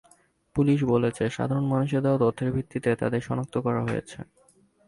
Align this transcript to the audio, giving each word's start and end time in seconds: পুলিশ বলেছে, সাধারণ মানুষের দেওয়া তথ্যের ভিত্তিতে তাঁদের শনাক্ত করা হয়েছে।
পুলিশ 0.55 0.79
বলেছে, 0.83 1.23
সাধারণ 1.29 1.65
মানুষের 1.65 2.01
দেওয়া 2.01 2.19
তথ্যের 2.19 2.49
ভিত্তিতে 2.51 2.89
তাঁদের 2.95 3.21
শনাক্ত 3.21 3.55
করা 3.57 3.81
হয়েছে। 3.83 4.19